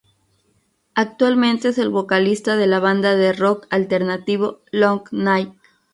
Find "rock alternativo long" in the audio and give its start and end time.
3.33-5.03